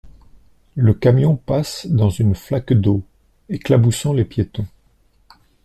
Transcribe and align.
Le 0.73 0.95
camion 0.95 1.35
passe 1.35 1.85
dans 1.85 2.09
une 2.09 2.33
flaque 2.33 2.73
d’eau, 2.73 3.03
éclaboussant 3.49 4.13
les 4.13 4.25
piétons. 4.25 4.65